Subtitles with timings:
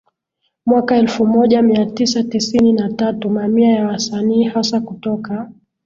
[0.65, 5.51] mwaka elfu moja mia tisa tisini na tatu Mamia ya wasanii hasa kutoka